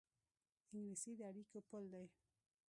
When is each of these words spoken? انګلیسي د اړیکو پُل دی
انګلیسي 0.71 1.11
د 1.17 1.21
اړیکو 1.29 1.57
پُل 1.67 1.83
دی 1.93 2.05